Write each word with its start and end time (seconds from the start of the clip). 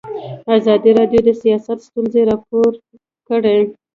ازادي 0.57 0.91
راډیو 0.99 1.21
د 1.25 1.29
سیاست 1.41 1.77
ستونزې 1.87 2.21
راپور 2.29 2.71
کړي. 3.27 3.59